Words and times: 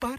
poupar. 0.00 0.18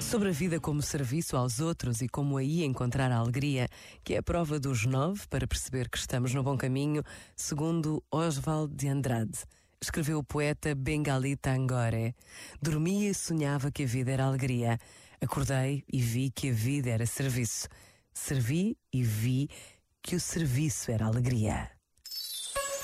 Sobre 0.00 0.30
a 0.30 0.32
vida 0.32 0.58
como 0.58 0.80
serviço 0.80 1.36
aos 1.36 1.60
outros 1.60 2.00
e 2.00 2.08
como 2.08 2.38
aí 2.38 2.64
encontrar 2.64 3.12
a 3.12 3.18
alegria, 3.18 3.68
que 4.02 4.14
é 4.14 4.18
a 4.18 4.22
prova 4.22 4.58
dos 4.58 4.86
nove 4.86 5.26
para 5.28 5.46
perceber 5.46 5.88
que 5.88 5.98
estamos 5.98 6.32
no 6.32 6.42
bom 6.42 6.56
caminho, 6.56 7.02
segundo 7.36 8.02
Oswald 8.10 8.74
de 8.74 8.88
Andrade. 8.88 9.38
Escreveu 9.82 10.18
o 10.18 10.24
poeta 10.24 10.74
Bengali 10.74 11.36
Tangore. 11.36 12.14
Dormia 12.62 13.10
e 13.10 13.14
sonhava 13.14 13.70
que 13.70 13.82
a 13.82 13.86
vida 13.86 14.10
era 14.10 14.24
alegria. 14.24 14.78
Acordei 15.20 15.84
e 15.92 16.00
vi 16.00 16.30
que 16.30 16.48
a 16.50 16.52
vida 16.52 16.90
era 16.90 17.04
serviço. 17.04 17.68
Servi 18.14 18.76
e 18.92 19.02
vi 19.02 19.48
que 20.02 20.16
o 20.16 20.20
serviço 20.20 20.90
era 20.90 21.06
alegria. 21.06 21.75